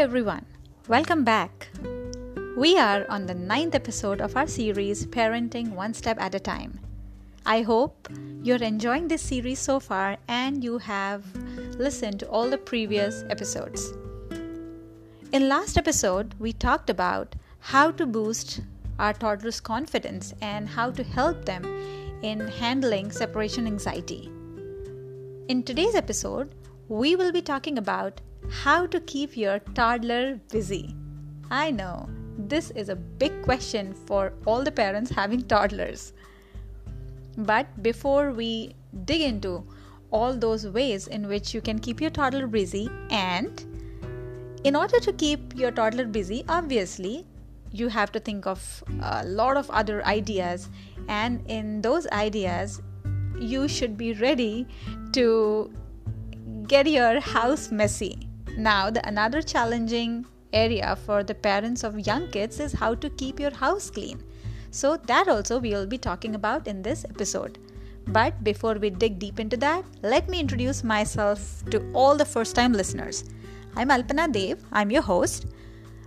[0.00, 0.46] everyone,
[0.88, 1.68] welcome back.
[2.56, 6.80] We are on the ninth episode of our series Parenting One Step at a Time.
[7.44, 8.08] I hope
[8.42, 11.26] you're enjoying this series so far and you have
[11.78, 13.92] listened to all the previous episodes.
[15.32, 18.62] In last episode, we talked about how to boost
[18.98, 21.62] our toddlers' confidence and how to help them
[22.22, 24.30] in handling separation anxiety.
[25.48, 26.54] In today's episode,
[26.88, 30.94] we will be talking about how to keep your toddler busy.
[31.50, 32.08] I know
[32.38, 36.12] this is a big question for all the parents having toddlers.
[37.36, 39.64] But before we dig into
[40.10, 43.64] all those ways in which you can keep your toddler busy, and
[44.64, 47.26] in order to keep your toddler busy, obviously,
[47.72, 50.68] you have to think of a lot of other ideas,
[51.08, 52.82] and in those ideas,
[53.38, 54.66] you should be ready
[55.12, 55.72] to
[56.66, 58.29] get your house messy
[58.62, 63.40] now, the another challenging area for the parents of young kids is how to keep
[63.40, 64.22] your house clean.
[64.70, 67.58] So that also we will be talking about in this episode.
[68.06, 72.54] But before we dig deep into that, let me introduce myself to all the first
[72.54, 73.24] time listeners.
[73.76, 75.46] I'm Alpana Dev, I'm your host.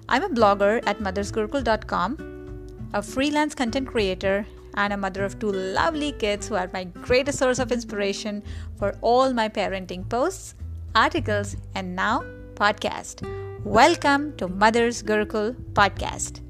[0.09, 6.11] I'm a blogger at mothersgurukul.com, a freelance content creator, and a mother of two lovely
[6.13, 8.43] kids who are my greatest source of inspiration
[8.75, 10.55] for all my parenting posts
[10.95, 12.23] articles, and now
[12.55, 13.27] podcast.
[13.63, 16.41] Welcome to Mother's Gurukul podcast.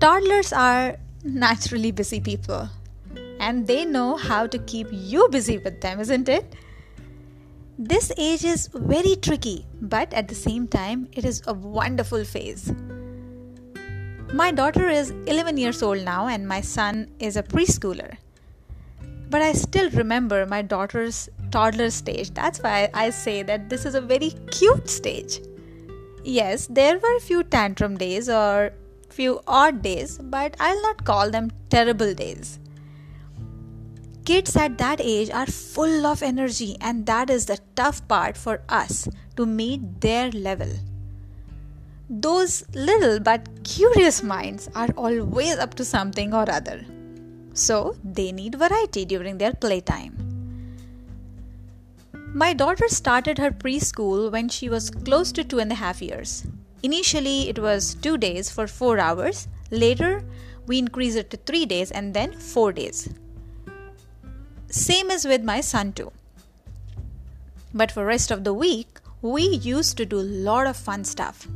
[0.00, 2.68] Toddlers are naturally busy people
[3.38, 6.56] and they know how to keep you busy with them, isn't it?
[7.78, 12.72] This age is very tricky, but at the same time, it is a wonderful phase.
[14.32, 18.16] My daughter is 11 years old now, and my son is a preschooler.
[19.32, 22.32] But I still remember my daughter's toddler stage.
[22.34, 25.40] That's why I say that this is a very cute stage.
[26.22, 28.74] Yes, there were a few tantrum days or
[29.08, 32.58] few odd days, but I'll not call them terrible days.
[34.26, 38.60] Kids at that age are full of energy, and that is the tough part for
[38.68, 40.72] us to meet their level.
[42.10, 46.84] Those little but curious minds are always up to something or other,
[47.54, 50.16] so they need variety during their playtime.
[52.34, 56.46] My daughter started her preschool when she was close to two and a half years.
[56.82, 59.48] Initially, it was two days for four hours.
[59.70, 60.24] Later,
[60.66, 63.08] we increased it to three days and then four days.
[64.68, 66.10] Same as with my son too.
[67.74, 71.46] But for rest of the week, we used to do a lot of fun stuff.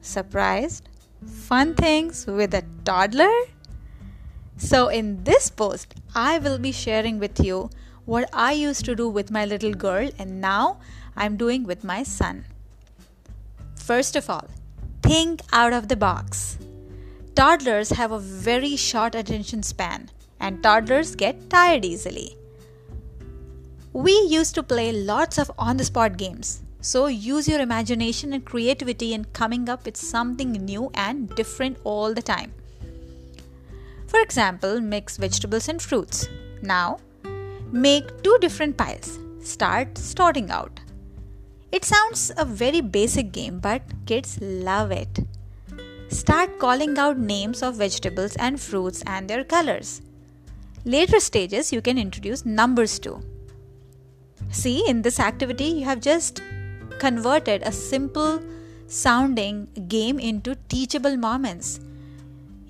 [0.00, 0.88] Surprised?
[1.26, 3.32] Fun things with a toddler?
[4.56, 7.70] So in this post, I will be sharing with you
[8.04, 10.78] what I used to do with my little girl and now
[11.16, 12.44] I'm doing with my son.
[13.76, 14.48] First of all,
[15.02, 16.58] think out of the box.
[17.34, 22.36] Toddlers have a very short attention span and toddlers get tired easily.
[23.92, 26.62] We used to play lots of on the spot games.
[26.80, 32.12] So use your imagination and creativity in coming up with something new and different all
[32.12, 32.52] the time.
[34.14, 36.28] For example, mix vegetables and fruits.
[36.62, 36.98] Now,
[37.74, 39.18] Make two different piles.
[39.42, 40.78] Start sorting out.
[41.72, 45.18] It sounds a very basic game, but kids love it.
[46.08, 50.02] Start calling out names of vegetables and fruits and their colors.
[50.84, 53.20] Later stages, you can introduce numbers too.
[54.52, 56.40] See, in this activity, you have just
[57.00, 58.40] converted a simple
[58.86, 61.80] sounding game into teachable moments.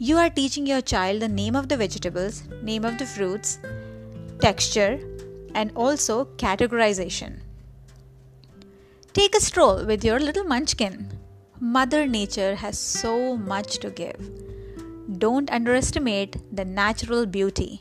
[0.05, 3.59] You are teaching your child the name of the vegetables, name of the fruits,
[4.39, 5.01] texture,
[5.55, 7.39] and also categorization.
[9.15, 11.11] Take a stroll with your little munchkin.
[11.59, 14.31] Mother Nature has so much to give.
[15.17, 17.81] Don't underestimate the natural beauty.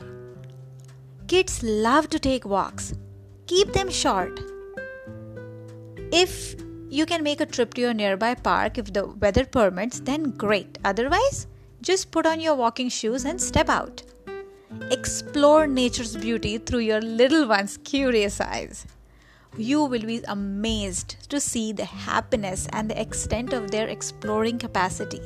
[1.26, 2.94] Kids love to take walks.
[3.46, 4.40] Keep them short.
[6.10, 6.54] If
[6.88, 10.78] you can make a trip to your nearby park if the weather permits, then great.
[10.86, 11.48] Otherwise,
[11.84, 14.02] just put on your walking shoes and step out.
[14.90, 18.86] Explore nature's beauty through your little one's curious eyes.
[19.56, 25.20] You will be amazed to see the happiness and the extent of their exploring capacity.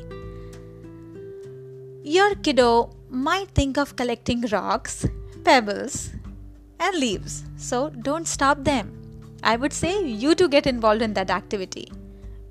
[2.03, 5.07] Your kiddo might think of collecting rocks,
[5.45, 6.11] pebbles,
[6.81, 8.93] and leaves, so don't stop them.
[9.45, 11.91] I would say you to get involved in that activity.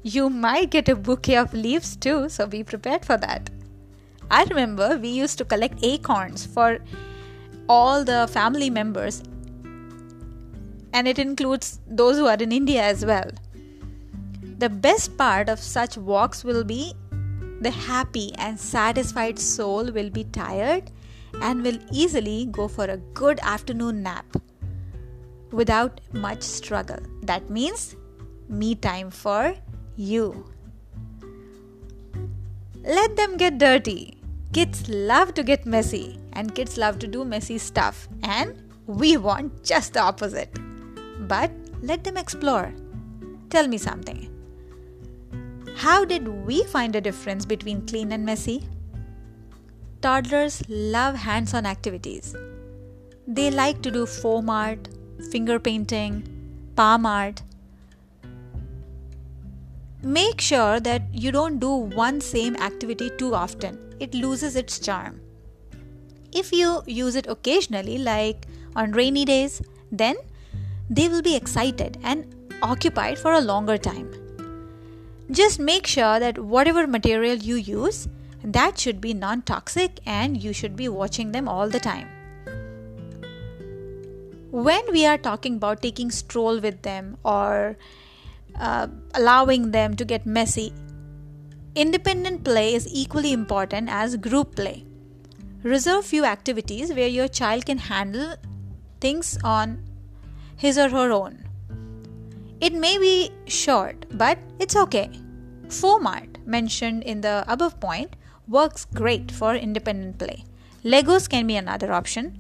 [0.02, 3.50] You might get a bouquet of leaves too, so be prepared for that.
[4.30, 6.80] I remember we used to collect acorns for
[7.70, 9.24] all the family members,
[10.94, 13.30] and it includes those who are in India as well.
[14.58, 16.94] The best part of such walks will be
[17.62, 20.92] the happy and satisfied soul will be tired
[21.42, 24.26] and will easily go for a good afternoon nap
[25.52, 27.00] without much struggle.
[27.24, 27.96] That means
[28.50, 29.56] me time for
[29.96, 30.46] you.
[32.84, 34.17] Let them get dirty.
[34.54, 38.56] Kids love to get messy, and kids love to do messy stuff, and
[38.88, 40.58] we want just the opposite.
[41.28, 41.52] But
[41.82, 42.74] let them explore.
[43.50, 44.30] Tell me something.
[45.76, 48.68] How did we find a difference between clean and messy?
[50.02, 52.36] Toddlers love hands on activities.
[53.28, 54.88] They like to do foam art,
[55.32, 56.24] finger painting,
[56.76, 57.42] palm art.
[60.04, 65.22] Make sure that you don't do one same activity too often, it loses its charm.
[66.32, 68.46] If you use it occasionally, like
[68.76, 69.62] on rainy days,
[69.92, 70.16] then
[70.88, 74.12] they will be excited and occupied for a longer time.
[75.32, 78.08] Just make sure that whatever material you use,
[78.44, 82.08] that should be non toxic and you should be watching them all the time.
[84.52, 87.78] When we are talking about taking stroll with them or
[88.60, 90.74] uh, allowing them to get messy,
[91.76, 94.86] independent play is equally important as group play.
[95.64, 98.36] Reserve few activities where your child can handle
[99.02, 99.84] things on
[100.56, 101.44] his or her own.
[102.60, 105.10] It may be short, but it's okay.
[105.70, 108.16] Foam art, mentioned in the above point,
[108.48, 110.46] works great for independent play.
[110.84, 112.40] Legos can be another option.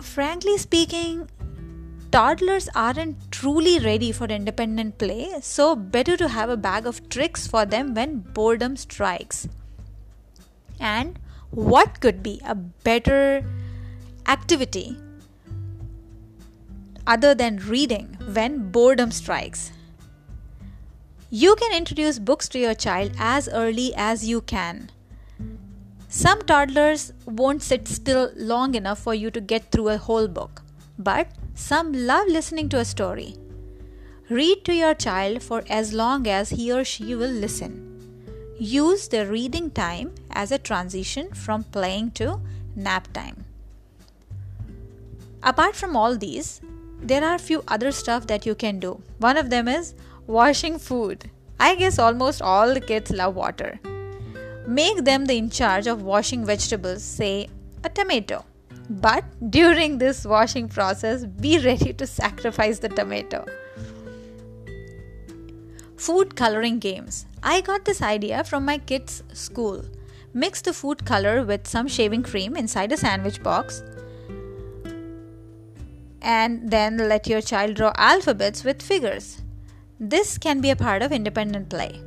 [0.00, 1.28] Frankly speaking,
[2.14, 7.48] toddlers aren't truly ready for independent play, so better to have a bag of tricks
[7.48, 9.48] for them when boredom strikes.
[10.78, 11.18] And
[11.50, 13.44] what could be a better
[14.28, 14.96] activity
[17.04, 19.72] other than reading when boredom strikes?
[21.30, 24.88] You can introduce books to your child as early as you can.
[26.08, 30.63] Some toddlers won't sit still long enough for you to get through a whole book,
[30.98, 33.36] but some love listening to a story.
[34.30, 37.90] Read to your child for as long as he or she will listen.
[38.58, 42.40] Use the reading time as a transition from playing to
[42.74, 43.44] nap time.
[45.42, 46.60] Apart from all these,
[47.02, 49.02] there are few other stuff that you can do.
[49.18, 49.94] One of them is
[50.26, 51.30] Washing food.
[51.60, 53.78] I guess almost all the kids love water.
[54.66, 57.48] Make them the in charge of washing vegetables, say
[57.84, 58.42] a tomato.
[58.88, 63.44] But during this washing process, be ready to sacrifice the tomato.
[65.96, 67.26] Food coloring games.
[67.42, 69.84] I got this idea from my kids' school.
[70.34, 73.82] Mix the food color with some shaving cream inside a sandwich box
[76.24, 79.42] and then let your child draw alphabets with figures.
[80.00, 82.00] This can be a part of independent play.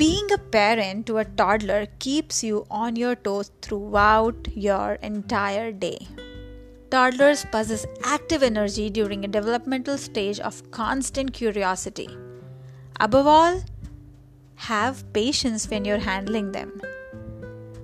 [0.00, 5.98] Being a parent to a toddler keeps you on your toes throughout your entire day.
[6.90, 12.08] Toddlers possess active energy during a developmental stage of constant curiosity.
[12.98, 13.60] Above all,
[14.54, 16.80] have patience when you're handling them.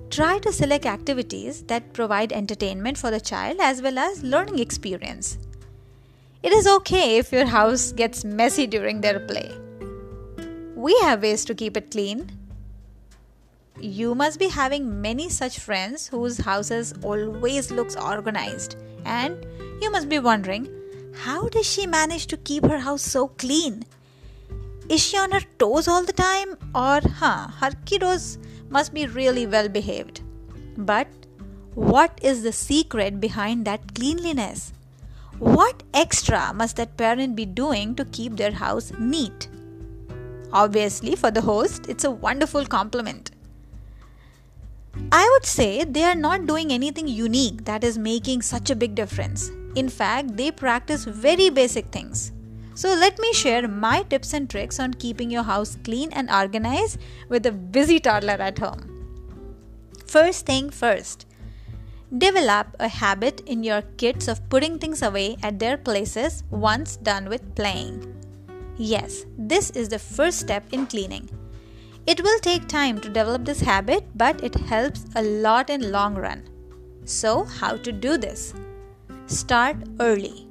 [0.09, 5.37] Try to select activities that provide entertainment for the child as well as learning experience.
[6.41, 9.66] It is okay if your house gets messy during their play.
[10.87, 12.31] We have ways to keep it clean.
[13.77, 19.45] You must be having many such friends whose houses always looks organized and
[19.81, 20.69] you must be wondering
[21.23, 23.83] how does she manage to keep her house so clean?
[24.87, 28.37] Is she on her toes all the time or huh her kiddos
[28.69, 30.21] must be really well behaved.
[30.77, 31.09] But
[31.75, 34.71] what is the secret behind that cleanliness?
[35.37, 39.49] What extra must that parent be doing to keep their house neat?
[40.53, 43.31] Obviously, for the host, it's a wonderful compliment.
[45.11, 48.95] I would say they are not doing anything unique that is making such a big
[48.95, 49.49] difference.
[49.75, 52.31] In fact, they practice very basic things.
[52.73, 56.99] So, let me share my tips and tricks on keeping your house clean and organized
[57.29, 58.93] with a busy toddler at home.
[60.05, 61.25] First thing first,
[62.15, 67.27] Develop a habit in your kids of putting things away at their places once done
[67.27, 68.16] with playing.
[68.77, 71.29] Yes, this is the first step in cleaning.
[72.05, 76.15] It will take time to develop this habit, but it helps a lot in long
[76.15, 76.43] run.
[77.05, 78.53] So, how to do this?
[79.25, 80.47] Start early.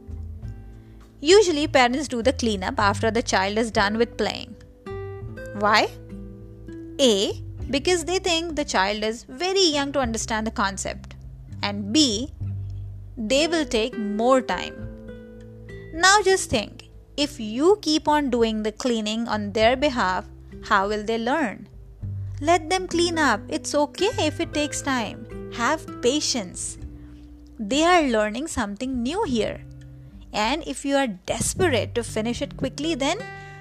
[1.20, 4.54] Usually parents do the cleanup after the child is done with playing.
[5.54, 5.88] Why?
[7.00, 11.16] A because they think the child is very young to understand the concept
[11.62, 12.32] and B,
[13.16, 14.74] they will take more time.
[15.92, 16.75] Now just think
[17.16, 20.26] if you keep on doing the cleaning on their behalf,
[20.64, 21.68] how will they learn?
[22.40, 23.40] Let them clean up.
[23.48, 25.26] It's okay if it takes time.
[25.54, 26.76] Have patience.
[27.58, 29.62] They are learning something new here.
[30.32, 33.18] And if you are desperate to finish it quickly, then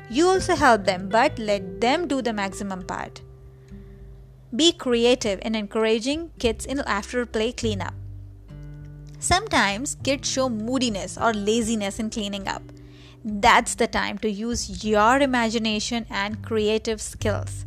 [0.10, 3.22] you also help them, but let them do the maximum part.
[4.54, 7.94] Be creative in encouraging kids in after play cleanup.
[9.20, 12.62] Sometimes kids show moodiness or laziness in cleaning up.
[13.28, 17.66] That's the time to use your imagination and creative skills.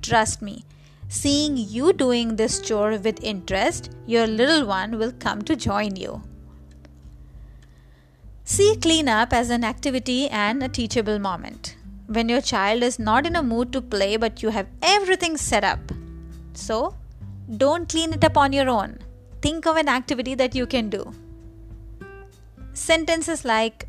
[0.00, 0.64] Trust me,
[1.06, 6.22] seeing you doing this chore with interest, your little one will come to join you.
[8.44, 11.76] See cleanup as an activity and a teachable moment.
[12.06, 15.62] When your child is not in a mood to play but you have everything set
[15.62, 15.80] up.
[16.54, 16.94] So,
[17.58, 19.00] don't clean it up on your own.
[19.42, 21.12] Think of an activity that you can do.
[22.72, 23.88] Sentences like,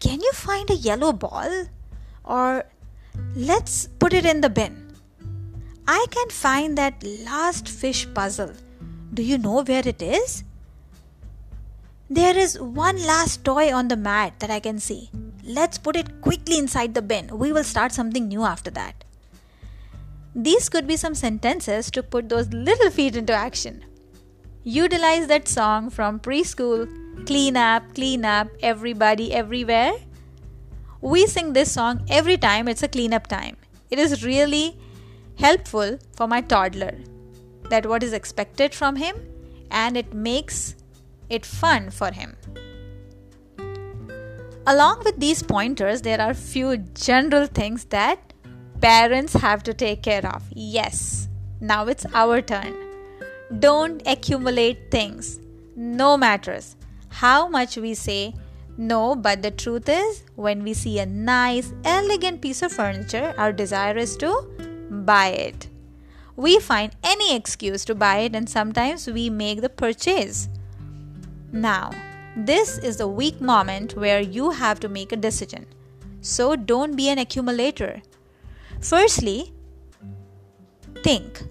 [0.00, 1.66] Can you find a yellow ball?
[2.24, 2.64] Or,
[3.34, 4.92] Let's put it in the bin.
[5.86, 8.52] I can find that last fish puzzle.
[9.12, 10.44] Do you know where it is?
[12.10, 15.10] There is one last toy on the mat that I can see.
[15.44, 17.38] Let's put it quickly inside the bin.
[17.38, 19.04] We will start something new after that.
[20.34, 23.84] These could be some sentences to put those little feet into action.
[24.64, 26.88] Utilize that song from preschool.
[27.26, 29.92] Clean up, clean up, everybody, everywhere.
[31.00, 32.68] We sing this song every time.
[32.68, 33.56] It's a cleanup time.
[33.90, 34.76] It is really
[35.38, 36.94] helpful for my toddler
[37.70, 39.16] that what is expected from him
[39.70, 40.74] and it makes
[41.28, 42.36] it fun for him.
[44.66, 48.32] Along with these pointers there are few general things that
[48.80, 50.42] parents have to take care of.
[50.50, 51.28] Yes
[51.60, 52.87] now it's our turn
[53.58, 55.38] don't accumulate things
[55.74, 56.76] no matters
[57.08, 58.34] how much we say
[58.76, 63.52] no but the truth is when we see a nice elegant piece of furniture our
[63.52, 64.32] desire is to
[64.90, 65.68] buy it.
[66.36, 70.48] We find any excuse to buy it and sometimes we make the purchase.
[71.52, 71.90] Now,
[72.36, 75.66] this is the weak moment where you have to make a decision.
[76.20, 78.02] So don't be an accumulator.
[78.80, 79.52] Firstly,
[81.02, 81.42] think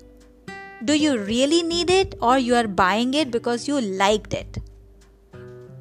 [0.84, 4.60] do you really need it or you are buying it because you liked it?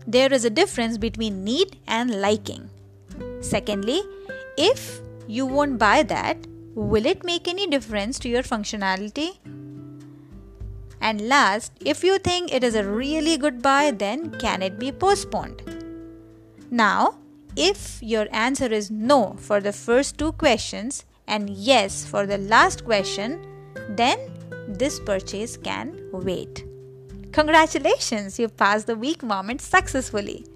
[0.06, 2.70] There is a difference between need and liking.
[3.40, 4.02] Secondly,
[4.56, 6.38] if you won't buy that,
[6.76, 9.38] Will it make any difference to your functionality?
[11.00, 14.92] And last, if you think it is a really good buy, then can it be
[14.92, 15.62] postponed?
[16.70, 17.16] Now,
[17.56, 22.84] if your answer is no for the first two questions and yes for the last
[22.84, 23.40] question,
[23.88, 24.18] then
[24.68, 26.64] this purchase can wait.
[27.32, 30.46] Congratulations, you passed the weak moment successfully.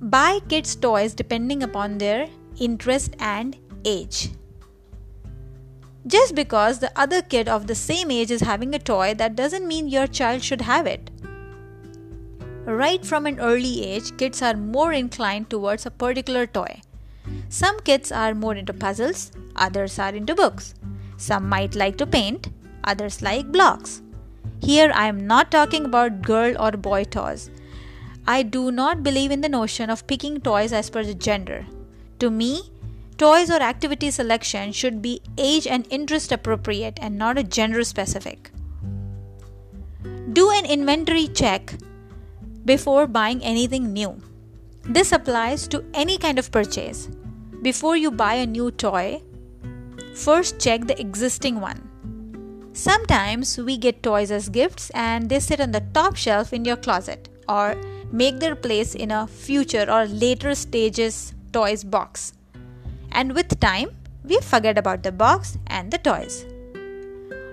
[0.00, 2.28] Buy kids' toys depending upon their
[2.60, 4.30] interest and age.
[6.06, 9.66] Just because the other kid of the same age is having a toy, that doesn't
[9.66, 11.10] mean your child should have it.
[12.64, 16.80] Right from an early age, kids are more inclined towards a particular toy.
[17.48, 20.74] Some kids are more into puzzles, others are into books.
[21.18, 22.48] Some might like to paint,
[22.84, 24.00] others like blocks.
[24.62, 27.50] Here I am not talking about girl or boy toys.
[28.26, 31.66] I do not believe in the notion of picking toys as per the gender.
[32.20, 32.62] To me,
[33.18, 38.52] Toys or activity selection should be age and interest appropriate and not a gender specific.
[40.32, 41.74] Do an inventory check
[42.64, 44.22] before buying anything new.
[44.84, 47.08] This applies to any kind of purchase.
[47.60, 49.20] Before you buy a new toy,
[50.24, 51.80] first check the existing one.
[52.72, 56.76] Sometimes we get toys as gifts and they sit on the top shelf in your
[56.76, 57.76] closet or
[58.12, 62.32] make their place in a future or later stages toys box
[63.12, 63.90] and with time,
[64.24, 66.44] we forget about the box and the toys.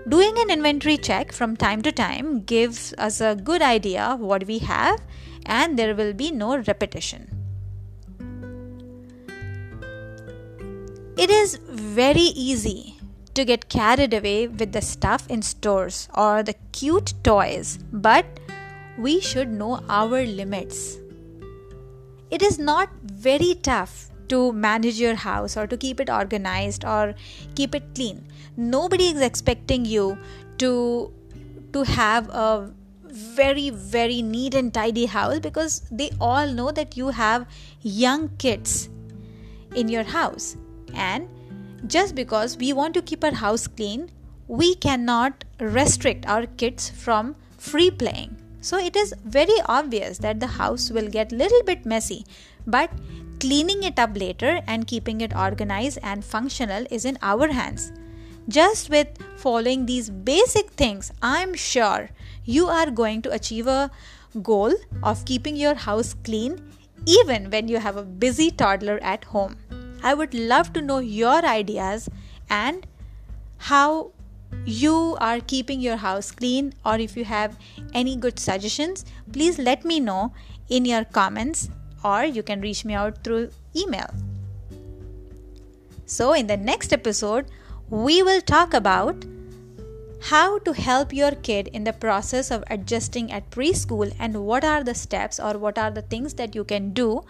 [0.08, 4.46] Doing an inventory check from time to time gives us a good idea of what
[4.46, 5.02] we have,
[5.46, 7.35] and there will be no repetition.
[11.18, 13.00] It is very easy
[13.34, 18.26] to get carried away with the stuff in stores or the cute toys, but
[18.98, 20.98] we should know our limits.
[22.30, 27.14] It is not very tough to manage your house or to keep it organized or
[27.54, 28.26] keep it clean
[28.58, 30.18] nobody is expecting you
[30.58, 31.12] to
[31.74, 32.72] to have a
[33.04, 37.46] very very neat and tidy house because they all know that you have
[37.82, 38.90] young kids
[39.76, 40.58] in your house
[40.96, 41.28] and
[41.88, 44.10] just because we want to keep our house clean
[44.48, 48.36] we cannot restrict our kids from free playing
[48.66, 52.26] So it is very obvious that the house will get little bit messy,
[52.66, 52.90] but
[53.40, 57.92] cleaning it up later and keeping it organized and functional is in our hands.
[58.48, 62.10] Just with following these basic things, I'm sure
[62.44, 63.92] you are going to achieve a
[64.42, 64.74] goal
[65.04, 66.60] of keeping your house clean
[67.06, 69.58] even when you have a busy toddler at home.
[70.06, 72.10] I would love to know your ideas
[72.48, 72.86] and
[73.70, 74.12] how
[74.66, 77.58] you are keeping your house clean or if you have
[77.92, 80.32] any good suggestions please let me know
[80.70, 81.70] in your comments
[82.04, 84.14] or you can reach me out through email.
[86.06, 87.50] So in the next episode
[87.90, 89.26] we will talk about
[90.30, 94.84] how to help your kid in the process of adjusting at preschool and what are
[94.84, 97.24] the steps or what are the things that you can do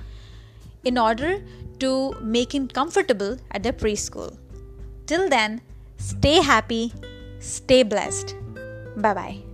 [0.86, 1.44] in order
[1.80, 4.38] to make him comfortable at the preschool.
[5.06, 5.62] Till then,
[5.98, 6.94] stay happy,
[7.39, 8.36] stay blessed.
[8.98, 9.45] Bye bye.